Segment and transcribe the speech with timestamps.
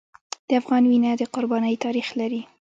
[0.47, 2.41] د افغان وینه د قربانۍ تاریخ لري.